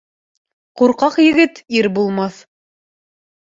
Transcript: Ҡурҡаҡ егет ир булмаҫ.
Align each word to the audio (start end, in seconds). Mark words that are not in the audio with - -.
Ҡурҡаҡ 0.81 1.21
егет 1.25 1.63
ир 1.83 1.93
булмаҫ. 2.01 2.43